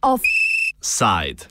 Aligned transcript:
Offside. 0.00 1.46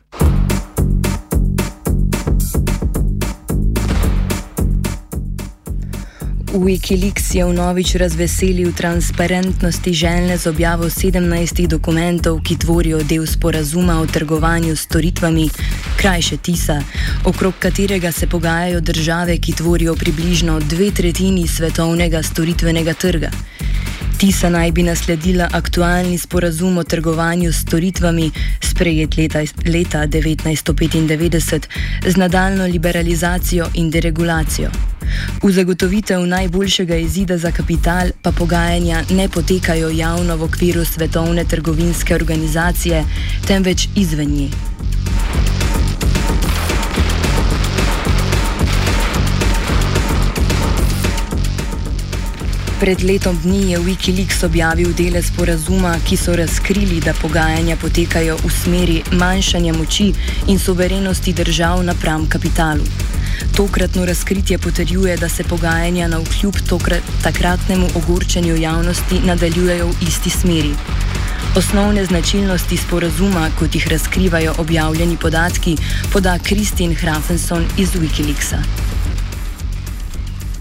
Wikileaks 6.53 7.35
je 7.35 7.45
vnovič 7.45 7.95
razveselil 7.95 8.73
transparentnosti 8.73 9.93
željne 9.93 10.37
z 10.37 10.47
objavo 10.47 10.83
17 10.83 11.67
dokumentov, 11.67 12.41
ki 12.41 12.57
tvorijo 12.57 13.03
del 13.03 13.27
sporazuma 13.27 13.99
o 14.01 14.05
trgovanju 14.05 14.75
s 14.75 14.81
storitvami, 14.81 15.49
krajše 15.99 16.37
TISA, 16.37 16.81
okrog 17.25 17.53
katerega 17.59 18.11
se 18.11 18.27
pogajajo 18.27 18.81
države, 18.81 19.37
ki 19.37 19.53
tvorijo 19.53 19.95
približno 19.95 20.59
dve 20.59 20.91
tretjini 20.91 21.47
svetovnega 21.47 22.23
storitvenega 22.23 22.93
trga. 22.93 23.31
TISA 24.17 24.49
naj 24.49 24.71
bi 24.71 24.83
nasledila 24.83 25.49
aktualni 25.53 26.17
sporazum 26.17 26.77
o 26.77 26.83
trgovanju 26.83 27.53
s 27.53 27.61
storitvami, 27.61 28.31
sprejet 28.63 29.17
leta, 29.17 29.39
leta 29.65 30.07
1995, 30.07 31.67
z 32.07 32.15
nadaljno 32.15 32.65
liberalizacijo 32.65 33.69
in 33.73 33.89
deregulacijo. 33.91 34.71
V 35.43 35.51
zagotovitev 35.51 36.25
najboljšega 36.25 36.95
izida 36.95 37.37
za 37.37 37.51
kapital 37.51 38.11
pa 38.21 38.31
pogajanja 38.31 39.03
ne 39.09 39.29
potekajo 39.29 39.89
javno 39.89 40.35
v 40.35 40.43
okviru 40.43 40.85
Svetovne 40.85 41.43
trgovinske 41.43 42.15
organizacije, 42.15 43.05
temveč 43.47 43.87
izven 43.95 44.29
nje. 44.29 44.49
Pred 52.79 53.03
letom 53.03 53.35
dni 53.43 53.71
je 53.71 53.79
Wikileaks 53.79 54.43
objavil 54.45 54.93
dele 54.95 55.19
sporazuma, 55.21 55.97
ki 56.07 56.15
so 56.17 56.31
razkrili, 56.35 57.01
da 57.03 57.11
pogajanja 57.13 57.75
potekajo 57.75 58.37
v 58.39 58.51
smeri 58.51 59.01
manjšanja 59.11 59.73
moči 59.75 60.13
in 60.47 60.59
soverenosti 60.59 61.33
držav 61.33 61.83
napram 61.83 62.23
kapitalu. 62.29 62.83
Tokratno 63.55 64.05
razkritje 64.05 64.57
potrjuje, 64.57 65.17
da 65.17 65.29
se 65.29 65.43
pogajanja 65.43 66.07
na 66.07 66.17
vkljub 66.19 66.55
takratnemu 67.23 67.87
ogorčenju 67.95 68.55
javnosti 68.55 69.19
nadaljujejo 69.25 69.87
v 69.87 70.07
isti 70.07 70.29
smeri. 70.29 70.71
Osnovne 71.57 72.05
značilnosti 72.05 72.77
sporazuma, 72.77 73.49
kot 73.59 73.75
jih 73.75 73.87
razkrivajo 73.87 74.55
objavljeni 74.57 75.17
podatki, 75.17 75.77
poda 76.13 76.39
Kristin 76.43 76.95
Hrafenson 76.95 77.65
iz 77.77 77.89
Wikileaksa. 77.89 78.88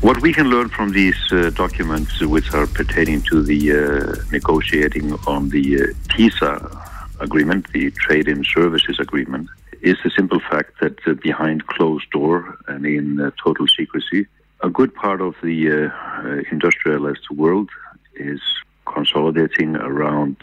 What 0.01 0.23
we 0.23 0.33
can 0.33 0.49
learn 0.49 0.69
from 0.69 0.93
these 0.93 1.21
uh, 1.33 1.51
documents, 1.51 2.21
which 2.21 2.55
are 2.55 2.69
pertaining 2.69 3.21
to 3.23 3.43
the 3.43 3.73
uh, 3.73 4.23
negotiating 4.31 5.13
on 5.27 5.49
the 5.49 5.75
uh, 5.75 5.87
TISA 6.15 7.19
agreement, 7.19 7.67
the 7.73 7.91
Trade 7.91 8.29
and 8.29 8.47
Services 8.47 9.01
Agreement, 9.01 9.49
is 9.81 9.97
the 10.05 10.11
simple 10.11 10.39
fact 10.39 10.79
that 10.81 10.97
uh, 11.05 11.15
behind 11.15 11.67
closed 11.67 12.09
door 12.13 12.57
and 12.69 12.87
in 12.87 13.21
uh, 13.21 13.33
total 13.43 13.67
secrecy, 13.67 14.29
a 14.61 14.71
good 14.71 14.95
part 14.95 15.21
of 15.21 15.35
the 15.43 15.91
uh, 15.91 16.43
industrialized 16.53 17.29
world 17.31 17.69
is 18.15 18.41
consolidating 18.87 19.75
around 19.75 20.37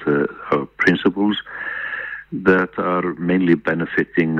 principles 0.77 1.41
that 2.31 2.77
are 2.77 3.13
mainly 3.15 3.55
benefiting 3.55 4.37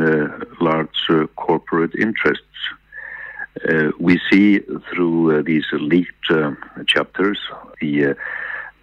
large 0.60 1.08
corporate 1.38 1.96
interests. 1.96 2.44
Uh, 3.68 3.92
we 4.00 4.20
see 4.30 4.60
through 4.90 5.40
uh, 5.40 5.42
these 5.42 5.66
leaked 5.72 6.30
uh, 6.30 6.52
chapters 6.88 7.40
the 7.80 8.16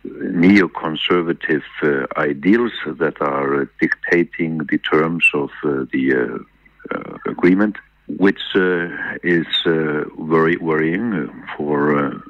neoconservative 0.05 1.63
uh, 1.83 2.07
ideals 2.17 2.73
that 2.87 3.21
are 3.21 3.63
uh, 3.63 3.67
dictating 3.81 4.59
the 4.71 4.79
terms 4.79 5.25
of 5.35 5.51
uh, 5.65 5.85
the 5.93 6.15
uh, 6.15 6.95
uh, 6.95 7.19
agreement, 7.27 7.77
which 8.19 8.41
uh, 8.55 8.89
is 9.23 9.47
very 9.65 10.57
worrying 10.57 11.31
for 11.57 12.21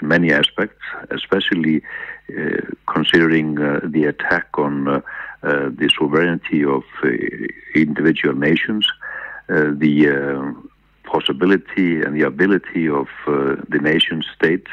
many 0.00 0.32
aspects, 0.32 0.80
especially 1.10 1.82
considering 2.86 3.56
the 3.56 4.04
attack 4.06 4.46
on 4.56 5.02
the 5.42 5.90
sovereignty 5.98 6.64
of 6.64 6.84
individual 7.74 8.34
nations, 8.34 8.88
the 9.48 10.54
possibility 11.14 11.90
and 12.02 12.12
the 12.18 12.26
ability 12.34 12.88
of 12.88 13.08
the 13.26 13.80
nation 13.92 14.22
state 14.36 14.66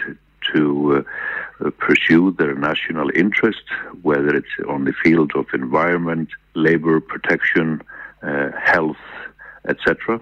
to 0.54 1.06
uh, 1.64 1.70
pursue 1.86 2.32
their 2.40 2.56
national 2.56 3.10
interest, 3.16 3.66
whether 4.02 4.36
it's 4.36 4.56
on 4.68 4.86
the 4.86 4.94
field 5.04 5.32
of 5.36 5.46
environment, 5.54 6.30
labor 6.56 7.00
protection, 7.00 7.82
uh, 8.24 8.50
health, 8.72 9.04
etc. 9.68 10.20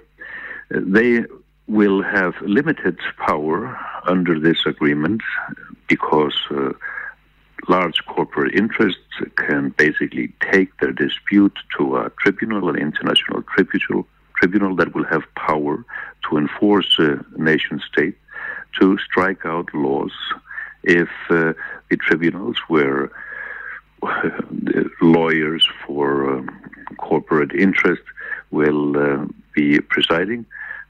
They 0.69 1.23
will 1.67 2.01
have 2.03 2.33
limited 2.41 2.97
power 3.17 3.77
under 4.05 4.39
this 4.39 4.65
agreement 4.65 5.21
because 5.87 6.37
uh, 6.51 6.71
large 7.67 7.99
corporate 8.07 8.55
interests 8.55 9.15
can 9.35 9.69
basically 9.77 10.33
take 10.51 10.69
their 10.79 10.91
dispute 10.91 11.57
to 11.77 11.97
a 11.97 12.11
tribunal, 12.21 12.69
an 12.69 12.77
international 12.77 13.41
tribunal, 13.53 14.07
tribunal 14.39 14.75
that 14.75 14.93
will 14.95 15.05
have 15.05 15.23
power 15.35 15.83
to 16.29 16.37
enforce 16.37 16.97
a 16.99 17.19
nation 17.37 17.81
state 17.91 18.17
to 18.79 18.97
strike 18.99 19.45
out 19.45 19.67
laws 19.73 20.11
if 20.83 21.09
uh, 21.29 21.53
the 21.89 21.97
tribunals 21.97 22.57
where 22.67 23.11
lawyers 25.01 25.67
for 25.85 26.37
um, 26.37 26.47
corporate 26.97 27.53
interest 27.53 28.01
will 28.51 28.97
uh, 28.97 29.25
be 29.53 29.79
presiding 29.81 30.45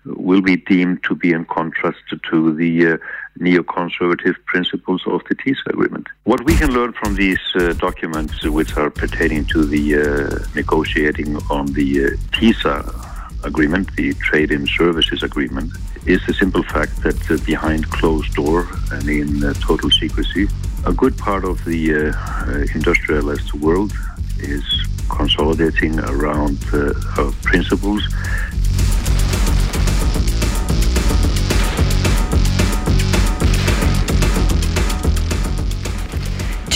will 0.05 0.41
be 0.41 0.55
deemed 0.55 1.03
to 1.03 1.13
be 1.13 1.31
in 1.31 1.45
contrast 1.45 1.99
to 2.09 2.53
the 2.53 2.93
uh, 2.93 2.97
neoconservative 3.39 4.35
principles 4.45 5.03
of 5.07 5.21
the 5.29 5.35
TISA 5.35 5.67
agreement. 5.67 6.07
What 6.23 6.45
we 6.45 6.55
can 6.55 6.71
learn 6.71 6.93
from 6.93 7.15
these 7.15 7.39
uh, 7.55 7.73
documents, 7.73 8.43
which 8.43 8.77
are 8.77 8.89
pertaining 8.89 9.45
to 9.45 9.65
the 9.65 9.85
uh, 9.97 10.47
negotiating 10.55 11.35
on 11.49 11.67
the 11.67 12.05
uh, 12.05 12.09
TISA 12.31 13.08
agreement, 13.43 13.95
the 13.95 14.13
Trade 14.15 14.51
and 14.51 14.67
Services 14.67 15.23
Agreement, 15.23 15.71
is 16.05 16.25
the 16.25 16.33
simple 16.33 16.63
fact 16.63 17.01
that 17.03 17.31
uh, 17.31 17.37
behind 17.45 17.89
closed 17.89 18.33
door 18.33 18.67
and 18.91 19.07
in 19.09 19.43
uh, 19.43 19.53
total 19.55 19.89
secrecy, 19.91 20.47
a 20.85 20.93
good 20.93 21.17
part 21.17 21.43
of 21.43 21.63
the 21.65 21.93
uh, 21.93 22.13
uh 22.47 22.65
industrialized 22.73 23.53
world 23.53 23.91
is 24.39 24.63
consolidating 25.09 25.99
around 25.99 26.57
uh, 26.73 27.31
principles 27.43 28.03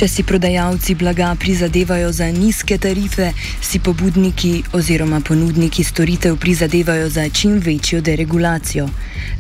Če 0.04 0.10
si 0.12 0.24
prodajalci 0.28 0.98
blaga 1.00 1.30
prizadevajo 1.40 2.10
za 2.12 2.26
nizke 2.28 2.76
tarife, 2.76 3.30
si 3.64 3.80
pobudniki 3.80 4.50
oziroma 4.76 5.22
ponudniki 5.24 5.84
storitev 5.88 6.36
prizadevajo 6.44 7.06
za 7.10 7.24
čim 7.30 7.54
večjo 7.64 8.02
deregulacijo. 8.02 8.90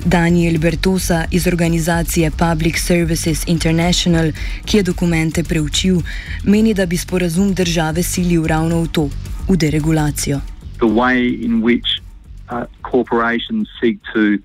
Daniel 0.05 0.55
Bertosa 0.63 1.25
iz 1.31 1.47
organizacije 1.51 2.31
Public 2.31 2.79
Services 2.79 3.43
International, 3.47 4.31
ki 4.65 4.77
je 4.77 4.83
dokumente 4.83 5.43
preučil, 5.43 5.99
meni, 6.47 6.73
da 6.73 6.85
bi 6.85 6.97
sporazum 6.97 7.53
države 7.53 8.03
silil 8.03 8.47
ravno 8.47 8.81
v 8.83 8.87
to, 8.87 9.09
v 9.49 9.59
deregulacijo. 9.59 10.39
Uh, 10.79 12.63
corporations 12.91 13.67
seek 13.81 13.99
to 14.13 14.39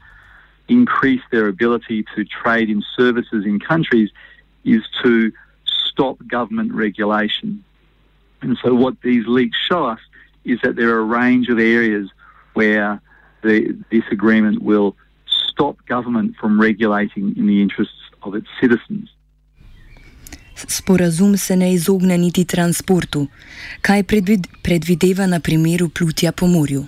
increase 0.66 1.22
their 1.30 1.46
ability 1.46 2.02
to 2.02 2.24
trade 2.42 2.72
in 2.72 2.82
services 2.96 3.46
in 3.46 3.60
countries 3.60 4.10
is 4.64 4.82
to 5.02 5.30
stop 5.98 6.18
government 6.28 6.72
regulation. 6.72 7.64
And 8.40 8.56
so, 8.62 8.72
what 8.74 8.94
these 9.02 9.26
leaks 9.26 9.58
show 9.68 9.84
us 9.84 9.98
is 10.44 10.60
that 10.62 10.76
there 10.76 10.90
are 10.94 11.00
a 11.00 11.04
range 11.20 11.48
of 11.48 11.58
areas 11.58 12.08
where 12.54 13.00
the, 13.42 13.76
this 13.90 14.04
agreement 14.12 14.62
will 14.62 14.94
stop 15.26 15.76
government 15.86 16.36
from 16.40 16.60
regulating 16.60 17.36
in 17.36 17.46
the 17.46 17.60
interests 17.60 18.02
of 18.22 18.34
its 18.34 18.46
citizens. 18.60 19.08
Sporazum 20.54 21.36
se 21.38 21.56
ne 21.56 21.72
izogne 21.74 22.18
niti 22.18 22.44
transportu. 22.44 23.26
Kaj 23.82 24.02
predvideva 24.62 25.26
na 25.26 25.38
primeru 25.40 25.88
plutja 25.88 26.32
po 26.32 26.46
morju? 26.46 26.86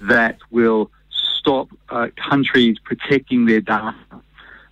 That 0.00 0.38
will 0.50 0.90
stop 1.10 1.68
uh, 1.90 2.08
countries 2.30 2.78
protecting 2.78 3.46
their 3.46 3.60
data. 3.60 3.94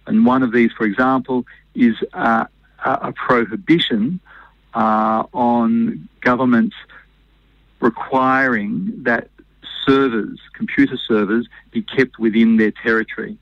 And 0.06 0.25
one 0.27 0.44
of 0.44 0.53
these, 0.53 0.71
for 0.77 0.87
example, 0.87 1.44
is 1.75 1.94
uh, 2.15 2.44
a 2.87 3.12
prohibition 3.12 4.21
uh, 4.75 5.25
on 5.33 6.09
governments 6.21 6.77
requiring 7.81 9.03
that 9.03 9.29
servers, 9.87 10.38
computer 10.55 10.97
servers, 10.97 11.49
be 11.71 11.83
kept 11.83 12.19
within 12.19 12.56
their 12.56 12.73
territory. 12.73 13.37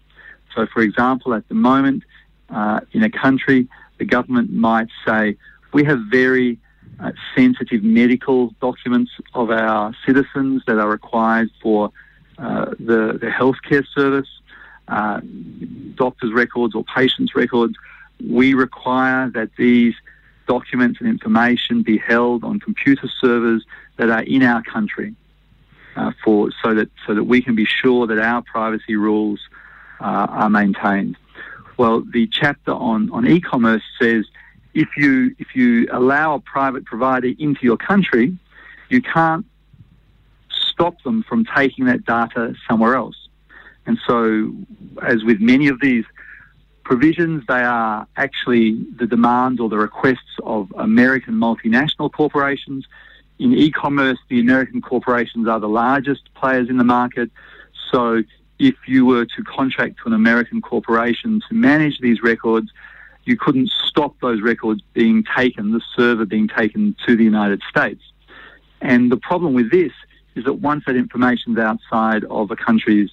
So, 0.54 0.66
for 0.66 0.82
example, 0.82 1.34
at 1.34 1.48
the 1.48 1.54
moment 1.54 2.04
uh, 2.50 2.80
in 2.92 3.02
a 3.02 3.10
country, 3.10 3.68
the 3.98 4.04
government 4.04 4.52
might 4.52 4.88
say, 5.06 5.36
we 5.72 5.84
have 5.84 6.00
very 6.10 6.58
uh, 7.00 7.12
sensitive 7.34 7.82
medical 7.82 8.54
documents 8.60 9.10
of 9.34 9.50
our 9.50 9.94
citizens 10.06 10.62
that 10.66 10.78
are 10.78 10.88
required 10.88 11.50
for 11.60 11.90
uh, 12.38 12.66
the, 12.78 13.18
the 13.20 13.30
healthcare 13.40 13.84
service, 13.94 14.28
uh, 14.88 15.20
doctors' 15.94 16.32
records 16.32 16.74
or 16.74 16.84
patients' 16.84 17.34
records. 17.34 17.74
We 18.28 18.54
require 18.54 19.30
that 19.30 19.50
these 19.56 19.94
documents 20.46 21.00
and 21.00 21.08
information 21.08 21.82
be 21.82 21.98
held 21.98 22.44
on 22.44 22.60
computer 22.60 23.08
servers 23.20 23.64
that 23.96 24.10
are 24.10 24.22
in 24.22 24.42
our 24.42 24.62
country, 24.62 25.14
uh, 25.96 26.12
for 26.22 26.50
so 26.62 26.74
that 26.74 26.90
so 27.06 27.14
that 27.14 27.24
we 27.24 27.42
can 27.42 27.54
be 27.54 27.64
sure 27.64 28.06
that 28.06 28.18
our 28.18 28.42
privacy 28.42 28.96
rules 28.96 29.40
uh, 30.00 30.26
are 30.28 30.50
maintained. 30.50 31.16
Well, 31.76 32.02
the 32.02 32.26
chapter 32.26 32.72
on, 32.72 33.10
on 33.10 33.26
e-commerce 33.26 33.82
says 34.00 34.26
if 34.74 34.88
you 34.96 35.34
if 35.38 35.54
you 35.54 35.88
allow 35.92 36.34
a 36.34 36.40
private 36.40 36.84
provider 36.84 37.30
into 37.38 37.60
your 37.62 37.76
country, 37.76 38.36
you 38.90 39.00
can't 39.00 39.46
stop 40.50 41.00
them 41.02 41.22
from 41.22 41.44
taking 41.44 41.86
that 41.86 42.04
data 42.04 42.54
somewhere 42.68 42.96
else. 42.96 43.16
And 43.86 43.98
so, 44.06 44.52
as 45.02 45.22
with 45.24 45.40
many 45.40 45.68
of 45.68 45.80
these 45.80 46.04
provisions, 46.84 47.44
they 47.48 47.62
are 47.62 48.06
actually 48.16 48.84
the 48.96 49.06
demands 49.06 49.60
or 49.60 49.68
the 49.68 49.78
requests 49.78 50.38
of 50.42 50.72
American 50.76 51.34
multinational 51.34 52.12
corporations. 52.12 52.86
In 53.38 53.52
e-commerce, 53.52 54.18
the 54.28 54.40
American 54.40 54.80
corporations 54.80 55.48
are 55.48 55.58
the 55.58 55.68
largest 55.68 56.22
players 56.34 56.68
in 56.68 56.76
the 56.76 56.84
market. 56.84 57.30
So 57.90 58.22
if 58.58 58.74
you 58.86 59.04
were 59.06 59.24
to 59.24 59.42
contract 59.44 59.96
to 60.02 60.04
an 60.06 60.12
American 60.12 60.60
corporation 60.60 61.40
to 61.48 61.54
manage 61.54 61.98
these 62.00 62.22
records, 62.22 62.70
you 63.24 63.36
couldn't 63.36 63.70
stop 63.86 64.14
those 64.20 64.42
records 64.42 64.82
being 64.92 65.24
taken, 65.36 65.72
the 65.72 65.80
server 65.96 66.26
being 66.26 66.48
taken 66.48 66.94
to 67.06 67.16
the 67.16 67.24
United 67.24 67.62
States. 67.68 68.02
And 68.80 69.10
the 69.10 69.16
problem 69.16 69.54
with 69.54 69.70
this 69.70 69.92
is 70.34 70.44
that 70.44 70.54
once 70.54 70.84
that 70.86 70.96
information 70.96 71.52
is 71.52 71.58
outside 71.58 72.24
of 72.24 72.50
a 72.50 72.56
country's 72.56 73.10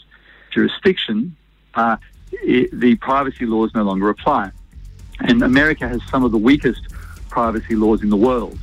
jurisdiction, 0.51 1.35
uh, 1.75 1.95
it, 2.31 2.69
the 2.79 2.95
privacy 2.95 3.45
laws 3.45 3.71
no 3.73 3.83
longer 3.83 4.09
apply. 4.09 4.51
And 5.19 5.43
America 5.43 5.87
has 5.87 6.01
some 6.09 6.23
of 6.23 6.31
the 6.31 6.37
weakest 6.37 6.81
privacy 7.29 7.75
laws 7.75 8.01
in 8.03 8.09
the 8.09 8.17
world. 8.17 8.57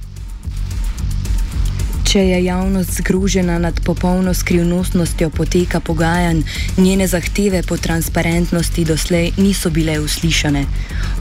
Če 2.08 2.22
je 2.24 2.44
javnost 2.44 2.94
zgrožena 2.96 3.58
nad 3.58 3.80
popolno 3.84 4.32
skrivnostnostjo 4.34 5.28
poteka 5.30 5.80
pogajanj, 5.80 6.40
njene 6.76 7.06
zahteve 7.06 7.62
po 7.68 7.76
transparentnosti 7.76 8.84
doslej 8.84 9.32
niso 9.36 9.70
bile 9.70 9.98
uslišane. 10.00 10.64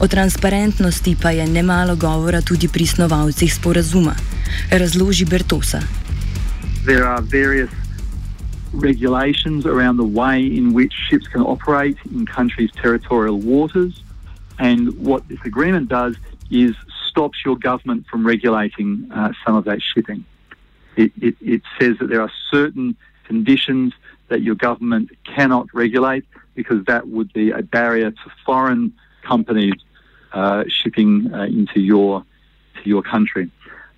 O 0.00 0.08
transparentnosti 0.08 1.16
pa 1.22 1.30
je 1.30 1.46
nemalo 1.46 1.96
govora 1.96 2.40
tudi 2.40 2.68
pri 2.68 2.86
snovalcih 2.86 3.54
sporazuma. 3.54 4.14
Razloži 4.70 5.24
Bertosa. 5.24 5.80
There 6.86 7.04
are 7.04 7.20
various 7.20 7.87
regulations 8.72 9.66
around 9.66 9.96
the 9.96 10.04
way 10.04 10.44
in 10.44 10.72
which 10.72 10.92
ships 10.92 11.26
can 11.28 11.42
operate 11.42 11.96
in 12.10 12.26
countries' 12.26 12.70
territorial 12.72 13.38
waters. 13.38 14.02
And 14.58 14.92
what 14.98 15.26
this 15.28 15.38
agreement 15.44 15.88
does 15.88 16.16
is 16.50 16.74
stops 17.08 17.38
your 17.44 17.56
government 17.56 18.06
from 18.06 18.26
regulating 18.26 19.08
uh, 19.12 19.32
some 19.44 19.56
of 19.56 19.64
that 19.64 19.80
shipping. 19.82 20.24
it, 20.96 21.12
it, 21.20 21.36
it 21.40 21.62
says 21.78 21.96
that 22.00 22.08
there 22.08 22.20
are 22.20 22.32
certain 22.50 22.96
conditions 23.24 23.92
that 24.28 24.42
your 24.42 24.54
government 24.54 25.10
cannot 25.24 25.66
regulate 25.72 26.24
because 26.54 26.84
that 26.86 27.08
would 27.08 27.32
be 27.32 27.50
a 27.50 27.62
barrier 27.62 28.10
to 28.10 28.32
foreign 28.44 28.92
companies 29.22 29.74
uh, 30.32 30.64
shipping 30.68 31.32
uh, 31.32 31.44
into 31.44 31.80
your 31.80 32.24
to 32.82 32.88
your 32.88 33.02
country. 33.02 33.50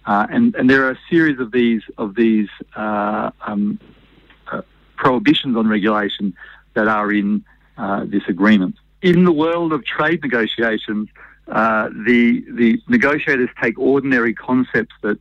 Uh, 0.06 0.26
and, 0.30 0.54
and 0.54 0.70
there 0.70 0.86
are 0.86 0.92
a 0.92 0.98
series 1.08 1.38
of 1.40 1.52
these 1.52 1.82
of 1.98 2.14
these 2.14 2.48
uh, 2.76 3.30
um, 3.46 3.80
prohibitions 5.04 5.56
on 5.56 5.66
regulation 5.66 6.26
that 6.74 6.86
are 6.86 7.10
in 7.10 7.44
uh, 7.78 8.04
this 8.04 8.22
agreement. 8.28 8.76
In 9.02 9.24
the 9.24 9.32
world 9.32 9.72
of 9.72 9.84
trade 9.84 10.20
negotiations, 10.22 11.08
the 11.46 12.44
the 12.60 12.80
negotiators 12.88 13.48
take 13.62 13.78
ordinary 13.78 14.34
concepts 14.34 14.94
that 15.02 15.18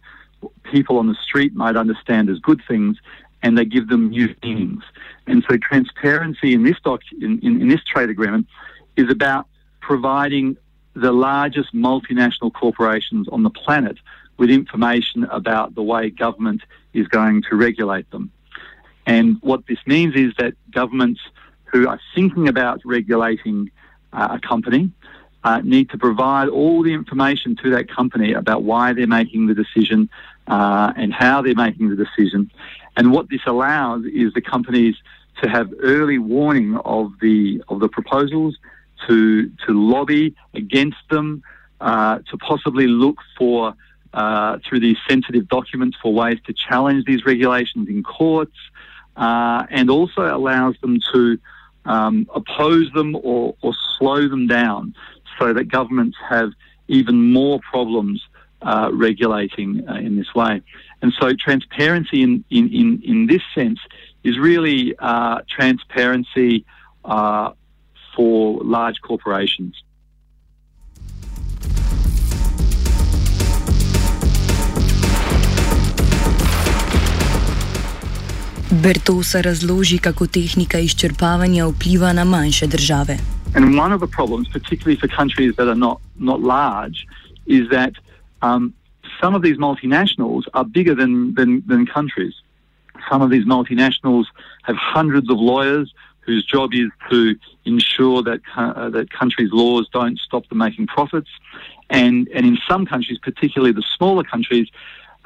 people 0.63 0.97
on 0.97 1.07
the 1.07 1.15
street 1.15 1.53
might 1.55 1.75
understand 1.75 2.29
as 2.29 2.39
good 2.39 2.61
things, 2.67 2.97
and 3.41 3.57
they 3.57 3.65
give 3.65 3.87
them 3.87 4.09
new 4.09 4.27
meanings. 4.43 4.83
And 5.27 5.43
so, 5.47 5.57
transparency 5.57 6.53
in 6.53 6.63
this 6.63 6.77
doc, 6.83 7.01
in, 7.21 7.39
in, 7.39 7.61
in 7.61 7.67
this 7.69 7.83
trade 7.83 8.09
agreement 8.09 8.47
is 8.97 9.09
about 9.09 9.47
providing 9.79 10.57
the 10.93 11.13
largest 11.13 11.73
multinational 11.73 12.51
corporations 12.53 13.27
on 13.29 13.43
the 13.43 13.49
planet 13.49 13.97
with 14.37 14.49
information 14.49 15.23
about 15.25 15.75
the 15.75 15.83
way 15.83 16.09
government 16.09 16.61
is 16.93 17.07
going 17.07 17.43
to 17.49 17.55
regulate 17.55 18.09
them. 18.11 18.31
And 19.09 19.37
what 19.41 19.65
this 19.65 19.79
means 19.87 20.15
is 20.15 20.33
that 20.37 20.53
governments 20.69 21.19
who 21.71 21.87
are 21.87 21.99
thinking 22.13 22.47
about 22.47 22.79
regulating 22.85 23.71
uh, 24.13 24.37
a 24.37 24.39
company 24.39 24.91
uh, 25.43 25.61
need 25.61 25.89
to 25.89 25.97
provide 25.97 26.47
all 26.47 26.83
the 26.83 26.93
information 26.93 27.55
to 27.55 27.71
that 27.71 27.89
company 27.89 28.33
about 28.33 28.61
why 28.61 28.93
they're 28.93 29.07
making 29.07 29.47
the 29.47 29.55
decision 29.55 30.09
uh, 30.45 30.93
and 30.95 31.11
how 31.11 31.41
they're 31.41 31.55
making 31.55 31.89
the 31.89 31.95
decision. 31.95 32.51
And 32.97 33.11
what 33.11 33.29
this 33.29 33.41
allows 33.47 34.05
is 34.05 34.31
the 34.33 34.41
companies 34.41 34.95
to 35.41 35.49
have 35.49 35.73
early 35.79 36.19
warning 36.19 36.77
of 36.85 37.11
the 37.19 37.63
of 37.67 37.79
the 37.79 37.89
proposals, 37.89 38.57
to 39.07 39.49
to 39.65 39.69
lobby 39.69 40.35
against 40.53 41.03
them, 41.09 41.41
uh, 41.81 42.19
to 42.29 42.37
possibly 42.37 42.85
look 42.85 43.17
for 43.37 43.73
uh, 44.13 44.59
through 44.65 44.81
these 44.81 44.97
sensitive 45.07 45.47
documents 45.47 45.97
for 46.01 46.13
ways 46.13 46.39
to 46.45 46.53
challenge 46.53 47.05
these 47.05 47.25
regulations 47.25 47.87
in 47.87 48.03
courts, 48.03 48.57
uh, 49.19 49.65
and 49.69 49.89
also 49.89 50.21
allows 50.35 50.75
them 50.81 50.99
to 51.13 51.37
um, 51.85 52.27
oppose 52.33 52.89
them 52.93 53.15
or, 53.15 53.55
or 53.61 53.73
slow 53.97 54.27
them 54.27 54.47
down 54.47 54.95
so 55.37 55.53
that 55.53 55.65
governments 55.65 56.17
have 56.27 56.51
even 56.87 57.31
more 57.31 57.59
problems 57.69 58.21
uh, 58.61 58.89
regulating 58.93 59.87
uh, 59.87 59.95
in 59.95 60.15
this 60.15 60.33
way. 60.33 60.61
And 61.01 61.13
so 61.19 61.33
transparency 61.33 62.23
in, 62.23 62.43
in, 62.49 62.69
in, 62.73 63.01
in 63.03 63.27
this 63.27 63.41
sense 63.53 63.79
is 64.23 64.37
really 64.37 64.95
uh, 64.99 65.41
transparency 65.49 66.65
uh, 67.05 67.51
for 68.15 68.63
large 68.63 69.01
corporations. 69.01 69.81
Bertosa 78.71 79.41
razloži, 79.41 79.97
kako 79.97 80.27
tehnika 80.27 80.79
izčrpavanja 80.79 81.65
vpliva 81.65 82.13
na 82.13 82.23
manjše 82.23 82.67
države. 82.67 83.17
And 83.55 83.79
one 83.79 83.95
of 83.95 84.01
the 84.01 84.07
problems, 84.07 84.47
particularly 84.53 84.99
for 85.01 85.09
countries 85.17 85.55
that 85.55 85.67
are 85.67 85.79
not, 85.79 85.97
not 86.19 86.39
large, 86.39 87.07
is 87.47 87.69
that 87.69 87.93
um, 88.41 88.73
some 89.21 89.33
of 89.35 89.41
these 89.41 89.57
multinationals 89.57 90.43
are 90.53 90.65
bigger 90.65 90.95
than, 90.95 91.33
than, 91.33 91.63
than 91.67 91.87
countries. 91.87 92.33
Some 93.09 93.23
of 93.23 93.31
these 93.31 93.45
multinationals 93.45 94.25
have 94.63 94.75
hundreds 94.75 95.31
of 95.31 95.37
lawyers 95.39 95.93
whose 96.19 96.45
job 96.45 96.69
is 96.73 96.91
to 97.09 97.35
ensure 97.65 98.21
that 98.21 98.41
uh, 98.55 98.89
that 98.89 99.09
countries' 99.09 99.49
laws 99.51 99.89
don't 99.91 100.19
stop 100.19 100.47
them 100.49 100.59
making 100.59 100.85
profits. 100.87 101.31
And 101.89 102.27
and 102.35 102.45
in 102.45 102.57
some 102.69 102.85
countries, 102.85 103.17
particularly 103.29 103.73
the 103.73 103.87
smaller 103.97 104.23
countries, 104.23 104.67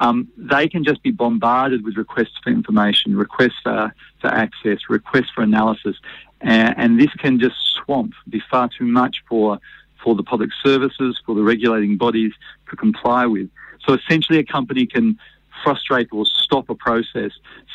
um, 0.00 0.28
they 0.36 0.68
can 0.68 0.84
just 0.84 1.02
be 1.02 1.10
bombarded 1.10 1.84
with 1.84 1.96
requests 1.96 2.38
for 2.42 2.50
information, 2.50 3.16
requests 3.16 3.60
for, 3.62 3.94
for 4.20 4.28
access, 4.28 4.78
requests 4.88 5.30
for 5.34 5.42
analysis, 5.42 5.96
and, 6.40 6.74
and 6.76 7.00
this 7.00 7.12
can 7.18 7.38
just 7.38 7.56
swamp, 7.76 8.12
be 8.28 8.42
far 8.50 8.68
too 8.76 8.86
much 8.86 9.22
for 9.28 9.58
for 10.02 10.14
the 10.14 10.22
public 10.22 10.50
services, 10.62 11.18
for 11.24 11.34
the 11.34 11.42
regulating 11.42 11.96
bodies 11.96 12.32
to 12.68 12.76
comply 12.76 13.24
with. 13.24 13.48
So 13.86 13.94
essentially, 13.94 14.38
a 14.38 14.44
company 14.44 14.84
can 14.84 15.18
frustrate 15.62 16.08
or 16.12 16.26
stop 16.26 16.68
a 16.68 16.74
process 16.74 17.32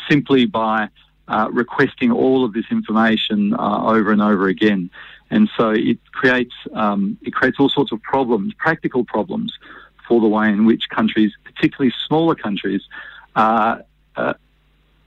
simply 0.08 0.46
by 0.46 0.90
uh, 1.28 1.48
requesting 1.52 2.12
all 2.12 2.46
of 2.46 2.54
this 2.54 2.66
information 2.72 3.54
uh, 3.54 3.84
over 3.84 4.12
and 4.12 4.22
over 4.22 4.48
again. 4.48 4.90
And 5.32 5.50
so 5.58 5.72
it 5.72 6.00
creates 6.12 6.54
um, 6.74 7.18
it 7.22 7.34
creates 7.34 7.58
all 7.60 7.70
sorts 7.70 7.92
of 7.92 8.02
problems, 8.02 8.54
practical 8.56 9.04
problems, 9.04 9.54
for 10.10 10.20
the 10.20 10.28
way 10.28 10.50
in 10.50 10.66
which 10.66 10.90
countries, 10.90 11.32
particularly 11.46 11.94
smaller 12.08 12.36
countries, 12.36 12.82
uh, 13.38 13.78
uh 14.18 14.34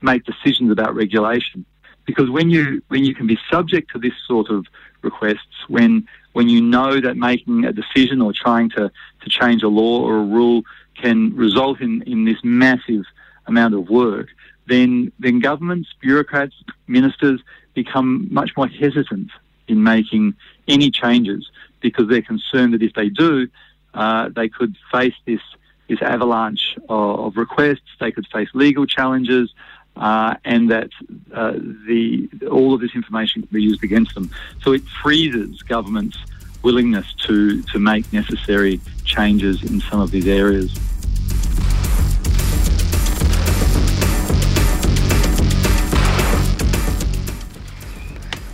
make 0.01 0.25
decisions 0.25 0.71
about 0.71 0.95
regulation. 0.95 1.67
Because 2.07 2.31
when 2.31 2.49
you 2.49 2.83
when 2.89 3.05
you 3.05 3.15
can 3.15 3.27
be 3.27 3.39
subject 3.51 3.91
to 3.93 3.99
this 3.99 4.15
sort 4.27 4.49
of 4.49 4.67
requests, 5.03 5.69
when 5.69 6.09
when 6.33 6.49
you 6.49 6.61
know 6.61 7.01
that 7.01 7.17
making 7.17 7.65
a 7.65 7.73
decision 7.73 8.23
or 8.23 8.33
trying 8.33 8.71
to, 8.71 8.91
to 9.23 9.29
change 9.29 9.63
a 9.63 9.69
law 9.69 10.01
or 10.01 10.17
a 10.17 10.25
rule 10.25 10.63
can 10.97 11.35
result 11.37 11.81
in, 11.81 12.03
in 12.03 12.25
this 12.25 12.39
massive 12.43 13.05
amount 13.47 13.75
of 13.75 13.89
work, 13.91 14.29
then 14.67 15.13
then 15.19 15.41
governments, 15.41 15.89
bureaucrats, 16.01 16.55
ministers 16.87 17.41
become 17.75 18.29
much 18.31 18.51
more 18.57 18.69
hesitant 18.69 19.31
in 19.69 19.83
making 19.83 20.35
any 20.69 20.91
changes 20.91 21.51
because 21.81 22.09
they're 22.09 22.23
concerned 22.23 22.73
that 22.75 22.83
if 22.83 22.93
they 22.95 23.09
do, 23.09 23.49
uh, 23.95 24.29
they 24.29 24.49
could 24.49 24.77
face 24.91 25.15
this 25.27 25.41
this 25.89 26.01
avalanche 26.01 26.79
of, 26.89 27.21
of, 27.21 27.37
requests. 27.37 27.91
They 28.01 28.13
could 28.13 28.27
face 28.29 28.49
legal 28.55 28.87
challenges, 28.87 29.53
uh, 29.97 30.37
and 30.45 30.71
that 30.71 30.91
uh, 31.35 31.53
the 31.87 32.29
all 32.51 32.73
of 32.75 32.81
this 32.81 32.95
information 32.95 33.43
can 33.43 33.51
be 33.53 33.63
used 33.63 33.85
against 33.85 34.15
them. 34.15 34.31
So 34.63 34.73
it 34.73 34.83
freezes 35.03 35.63
governments' 35.63 36.19
willingness 36.63 37.13
to 37.27 37.63
to 37.63 37.79
make 37.79 38.11
necessary 38.13 38.81
changes 39.05 39.63
in 39.63 39.81
some 39.81 40.01
of 40.01 40.11
these 40.11 40.27
areas. 40.27 40.71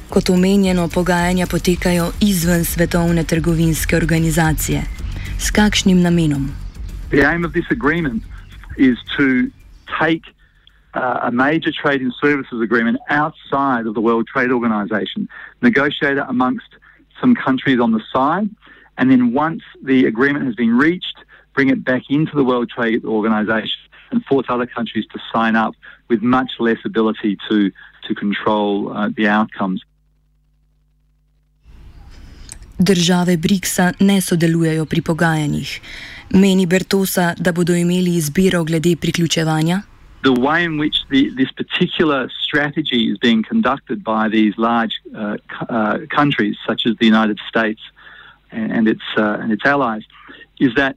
Kot 0.08 0.30
omenjeno, 0.30 0.88
pogajanja 0.88 1.46
potekajo 1.46 2.12
izven 2.20 2.64
svetovne 2.64 3.24
trgovinske 3.24 3.96
organizacije. 3.96 4.97
S 5.38 5.50
kakšnim 5.50 6.02
namenom? 6.02 6.50
The 7.10 7.22
aim 7.22 7.44
of 7.44 7.52
this 7.52 7.64
agreement 7.70 8.22
is 8.76 8.98
to 9.16 9.50
take 10.00 10.24
uh, 10.94 11.20
a 11.22 11.30
major 11.30 11.70
trade 11.72 12.00
and 12.00 12.12
services 12.20 12.60
agreement 12.60 12.98
outside 13.08 13.86
of 13.86 13.94
the 13.94 14.00
World 14.00 14.26
Trade 14.26 14.50
Organization, 14.50 15.28
negotiate 15.62 16.18
it 16.18 16.24
amongst 16.28 16.68
some 17.20 17.34
countries 17.34 17.80
on 17.80 17.92
the 17.92 18.02
side, 18.12 18.50
and 18.96 19.10
then 19.10 19.32
once 19.32 19.62
the 19.82 20.06
agreement 20.06 20.44
has 20.46 20.54
been 20.54 20.76
reached, 20.76 21.16
bring 21.54 21.70
it 21.70 21.84
back 21.84 22.02
into 22.10 22.34
the 22.34 22.44
World 22.44 22.68
Trade 22.68 23.04
Organization 23.04 23.78
and 24.10 24.24
force 24.24 24.46
other 24.48 24.66
countries 24.66 25.06
to 25.12 25.20
sign 25.32 25.54
up 25.54 25.74
with 26.08 26.22
much 26.22 26.52
less 26.58 26.78
ability 26.84 27.38
to, 27.48 27.70
to 28.06 28.14
control 28.14 28.92
uh, 28.92 29.08
the 29.16 29.28
outcomes. 29.28 29.84
Države 32.78 33.36
BRICS-a 33.36 33.92
ne 34.00 34.20
sodelujejo 34.20 34.86
pri 34.86 35.02
pogajanjih. 35.02 35.80
Meni 36.30 36.66
Bertosa, 36.66 37.34
da 37.38 37.52
bodo 37.52 37.74
imeli 37.74 38.14
izbiro 38.16 38.64
glede 38.64 38.96
priključevanja? 38.96 39.80
The 40.22 40.30
way 40.30 40.64
in 40.64 40.78
which 40.78 40.96
the, 41.10 41.30
this 41.36 41.52
particular 41.56 42.28
strategy 42.46 43.10
is 43.10 43.18
being 43.18 43.42
conducted 43.48 43.98
by 44.04 44.28
these 44.30 44.54
large 44.58 44.94
uh, 45.14 45.36
uh, 45.68 45.98
countries, 46.16 46.56
such 46.66 46.86
as 46.86 46.92
the 47.00 47.06
United 47.06 47.38
States 47.48 47.82
and, 48.50 48.72
and 48.72 48.88
its 48.88 49.06
uh, 49.16 49.42
and 49.42 49.52
its 49.52 49.64
allies, 49.64 50.04
is 50.60 50.74
that 50.74 50.96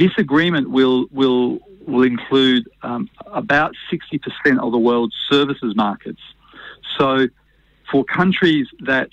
this 0.00 0.12
agreement 0.18 0.66
will 0.70 1.06
will 1.12 1.58
will 1.86 2.06
include 2.06 2.62
um, 2.82 3.08
about 3.32 3.72
sixty 3.90 4.18
percent 4.18 4.60
of 4.60 4.72
the 4.72 4.82
world's 4.88 5.16
services 5.30 5.72
markets. 5.76 6.20
So, 6.98 7.28
for 7.90 8.04
countries 8.04 8.66
that 8.86 9.08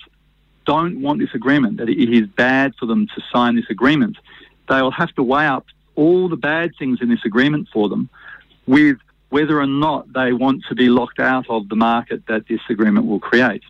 don't 0.66 1.00
want 1.00 1.20
this 1.20 1.34
agreement, 1.34 1.78
that 1.78 1.88
it 1.88 2.12
is 2.12 2.26
bad 2.26 2.74
for 2.78 2.86
them 2.86 3.06
to 3.14 3.22
sign 3.32 3.56
this 3.56 3.70
agreement, 3.70 4.16
they 4.68 4.82
will 4.82 4.90
have 4.90 5.14
to 5.14 5.22
weigh 5.22 5.46
up 5.46 5.66
all 5.94 6.28
the 6.28 6.36
bad 6.36 6.72
things 6.78 6.98
in 7.00 7.08
this 7.08 7.24
agreement 7.24 7.68
for 7.72 7.88
them 7.88 8.08
with 8.66 8.98
whether 9.30 9.60
or 9.60 9.66
not 9.66 10.12
they 10.12 10.32
want 10.32 10.64
to 10.68 10.74
be 10.74 10.88
locked 10.88 11.18
out 11.18 11.46
of 11.48 11.68
the 11.68 11.76
market 11.76 12.22
that 12.26 12.46
this 12.48 12.60
agreement 12.68 13.06
will 13.06 13.20
create. 13.20 13.62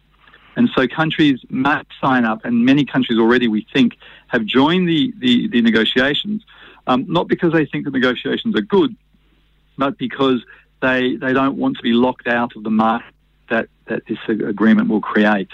And 0.56 0.70
so 0.74 0.88
countries 0.88 1.40
must 1.50 1.86
sign 2.00 2.24
up, 2.24 2.44
and 2.44 2.64
many 2.64 2.84
countries 2.84 3.18
already, 3.18 3.46
we 3.46 3.66
think, 3.72 3.96
have 4.28 4.44
joined 4.44 4.88
the, 4.88 5.12
the, 5.18 5.48
the 5.48 5.60
negotiations, 5.60 6.42
um, 6.86 7.04
not 7.08 7.28
because 7.28 7.52
they 7.52 7.66
think 7.66 7.84
the 7.84 7.90
negotiations 7.90 8.56
are 8.56 8.62
good, 8.62 8.96
but 9.76 9.98
because 9.98 10.42
they, 10.80 11.16
they 11.16 11.32
don't 11.32 11.56
want 11.56 11.76
to 11.76 11.82
be 11.82 11.92
locked 11.92 12.26
out 12.26 12.56
of 12.56 12.64
the 12.64 12.70
market 12.70 13.14
that, 13.50 13.68
that 13.86 14.02
this 14.06 14.18
agreement 14.28 14.88
will 14.88 15.00
create. 15.00 15.50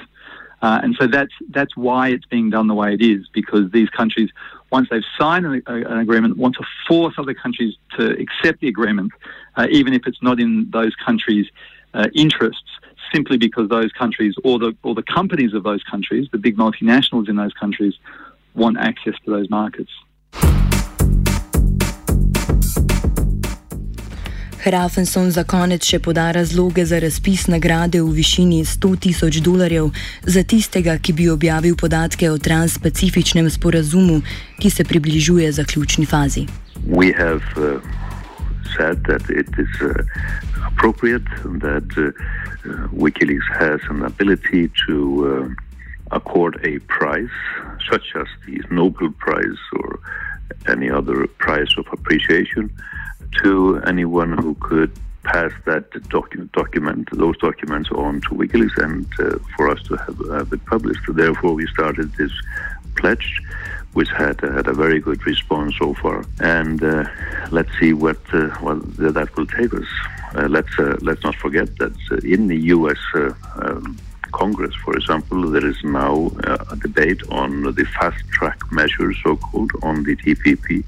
Uh, 0.62 0.80
and 0.82 0.94
so 0.98 1.08
that's 1.08 1.32
that's 1.50 1.76
why 1.76 2.08
it's 2.08 2.24
being 2.26 2.48
done 2.48 2.68
the 2.68 2.74
way 2.74 2.94
it 2.94 3.02
is, 3.02 3.26
because 3.32 3.70
these 3.72 3.90
countries, 3.90 4.30
once 4.70 4.88
they've 4.90 5.02
signed 5.18 5.44
an, 5.44 5.60
an 5.66 5.98
agreement, 5.98 6.38
want 6.38 6.54
to 6.54 6.64
force 6.86 7.14
other 7.18 7.34
countries 7.34 7.74
to 7.98 8.12
accept 8.20 8.60
the 8.60 8.68
agreement, 8.68 9.10
uh, 9.56 9.66
even 9.70 9.92
if 9.92 10.06
it's 10.06 10.22
not 10.22 10.38
in 10.38 10.70
those 10.70 10.94
countries' 11.04 11.48
uh, 11.94 12.06
interests, 12.14 12.70
simply 13.12 13.36
because 13.36 13.68
those 13.68 13.90
countries 13.92 14.34
or 14.44 14.60
the 14.60 14.72
or 14.84 14.94
the 14.94 15.02
companies 15.02 15.52
of 15.52 15.64
those 15.64 15.82
countries, 15.82 16.28
the 16.30 16.38
big 16.38 16.56
multinationals 16.56 17.28
in 17.28 17.34
those 17.34 17.52
countries, 17.54 17.94
want 18.54 18.78
access 18.78 19.14
to 19.24 19.30
those 19.32 19.50
markets. 19.50 19.90
Hrafenson 24.62 25.30
za 25.30 25.42
konec 25.44 25.82
še 25.82 25.98
poda 25.98 26.30
razloge 26.30 26.84
za 26.86 27.00
razpis 27.02 27.48
nagrade 27.50 27.98
v 27.98 28.12
višini 28.14 28.60
100 28.64 28.90
tisoč 29.02 29.40
dolarjev 29.42 29.90
za 30.22 30.42
tistega, 30.46 30.94
ki 31.02 31.12
bi 31.12 31.26
objavil 31.30 31.74
podatke 31.76 32.30
o 32.30 32.38
transpacifičnem 32.38 33.50
sporazumu, 33.50 34.20
ki 34.62 34.70
se 34.70 34.84
približuje 34.84 35.52
zaključni 35.52 36.06
fazi. 36.06 36.46
Uh, 36.86 37.82
said 38.76 39.04
that 39.04 39.28
it 39.28 39.50
is 39.58 39.72
uh, 39.82 39.92
appropriate 40.66 41.26
that 41.60 41.88
uh, 41.98 42.08
uh, 42.08 42.88
WikiLeaks 42.94 43.48
has 43.58 43.80
an 43.90 44.02
ability 44.04 44.70
to 44.86 44.96
uh, 45.26 46.16
accord 46.16 46.60
a 46.64 46.78
prize, 46.86 47.34
such 47.90 48.14
as 48.14 48.28
the 48.46 48.62
Nobel 48.70 49.10
Prize 49.18 49.62
or 49.76 49.98
any 50.68 50.88
other 50.90 51.26
prize 51.38 51.74
of 51.76 51.86
appreciation, 51.92 52.70
to 53.42 53.80
anyone 53.86 54.36
who 54.38 54.54
could 54.60 54.92
pass 55.24 55.52
that 55.64 55.90
docu- 55.90 56.50
document, 56.52 57.08
those 57.12 57.36
documents 57.38 57.90
on 57.92 58.20
to 58.22 58.30
WikiLeaks 58.30 58.82
and 58.82 59.06
uh, 59.20 59.38
for 59.56 59.68
us 59.70 59.82
to 59.84 59.96
have, 59.96 60.52
it 60.52 60.64
published. 60.66 61.00
Therefore, 61.08 61.54
we 61.54 61.66
started 61.68 62.12
this 62.14 62.32
pledge, 62.96 63.40
which 63.92 64.10
had 64.10 64.42
uh, 64.42 64.52
had 64.52 64.66
a 64.66 64.72
very 64.72 65.00
good 65.00 65.24
response 65.26 65.74
so 65.78 65.94
far. 65.94 66.24
And 66.40 66.82
uh, 66.82 67.04
let's 67.50 67.70
see 67.78 67.92
what 67.92 68.20
uh, 68.32 68.48
what 68.60 68.78
that 68.96 69.34
will 69.36 69.46
take 69.46 69.72
us. 69.74 69.86
Uh, 70.34 70.48
let's 70.48 70.78
uh, 70.78 70.96
let's 71.00 71.22
not 71.22 71.36
forget 71.36 71.76
that 71.78 71.94
in 72.24 72.48
the 72.48 72.58
U.S. 72.76 72.98
Um, 73.56 73.98
Congress, 74.32 74.74
for 74.76 74.96
example, 74.96 75.50
there 75.50 75.66
is 75.66 75.76
now 75.84 76.32
a 76.70 76.76
debate 76.76 77.22
on 77.28 77.62
the 77.62 77.84
fast 77.96 78.26
track 78.30 78.58
measures, 78.72 79.14
so 79.22 79.36
called, 79.36 79.70
on 79.82 80.04
the 80.04 80.16
TPP 80.16 80.82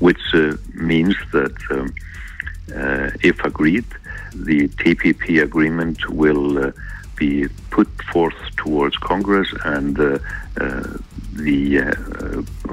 which 0.00 0.20
uh, 0.34 0.56
means 0.74 1.14
that 1.32 1.56
um, 1.70 1.94
uh, 2.74 3.10
if 3.22 3.44
agreed, 3.44 3.84
the 4.34 4.68
TPP 4.68 5.42
agreement 5.42 6.08
will 6.10 6.72
be 7.16 7.48
put 7.70 7.88
forth 8.12 8.34
towards 8.56 8.96
Congress, 8.98 9.48
and 9.64 9.96
the 9.96 10.20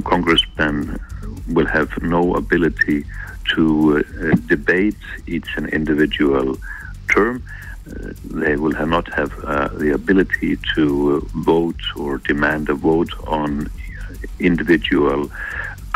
Congress 0.03 0.41
then 0.57 0.99
will 1.47 1.67
have 1.67 2.01
no 2.01 2.35
ability 2.35 3.05
to 3.55 4.01
debate 4.47 4.97
each 5.27 5.47
and 5.55 5.69
individual 5.69 6.57
term. 7.13 7.43
Uh, 7.85 8.13
they 8.25 8.55
will 8.55 8.73
have 8.73 8.87
not 8.87 9.11
have 9.13 9.31
uh, 9.43 9.67
the 9.73 9.91
ability 9.91 10.57
to 10.73 11.17
uh, 11.17 11.39
vote 11.39 11.81
or 11.97 12.17
demand 12.19 12.69
a 12.69 12.73
vote 12.73 13.11
on 13.27 13.69
individual 14.39 15.29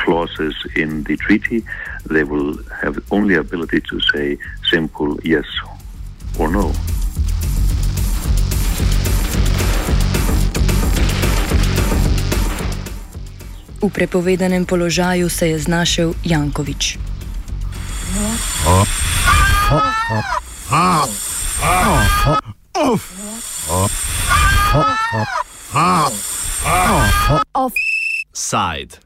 clauses 0.08 0.56
in 0.76 1.04
the 1.04 1.18
treaty, 1.18 1.60
they 2.08 2.24
will 2.24 2.56
have 2.82 2.96
only 3.12 3.36
ability 3.36 3.82
to 3.92 4.00
say 4.00 4.38
simple 4.72 5.20
yes 5.24 5.46
or 6.40 6.48
no. 6.48 6.72
V 13.82 13.90
prepovedanem 13.94 14.66
položaju 14.66 15.30
se 15.30 15.48
je 15.48 15.60
znašel 15.60 16.14
Jankovič. 16.24 16.98
Offside. 27.54 28.96